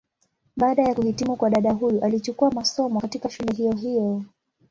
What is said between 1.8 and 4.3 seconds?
alichukua masomo, katika shule hiyo hiyo.